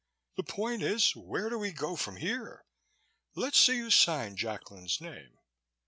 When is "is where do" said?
0.81-1.59